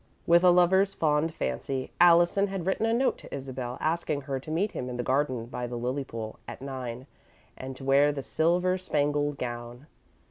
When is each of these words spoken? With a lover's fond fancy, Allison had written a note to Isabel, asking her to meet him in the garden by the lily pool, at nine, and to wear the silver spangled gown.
With 0.25 0.43
a 0.43 0.49
lover's 0.49 0.95
fond 0.95 1.31
fancy, 1.31 1.91
Allison 2.01 2.47
had 2.47 2.65
written 2.65 2.87
a 2.87 2.91
note 2.93 3.19
to 3.19 3.31
Isabel, 3.31 3.77
asking 3.79 4.21
her 4.21 4.39
to 4.39 4.49
meet 4.49 4.71
him 4.71 4.89
in 4.89 4.97
the 4.97 5.03
garden 5.03 5.45
by 5.45 5.67
the 5.67 5.75
lily 5.77 6.03
pool, 6.03 6.39
at 6.47 6.59
nine, 6.59 7.05
and 7.55 7.75
to 7.77 7.83
wear 7.83 8.11
the 8.11 8.23
silver 8.23 8.79
spangled 8.79 9.37
gown. 9.37 9.85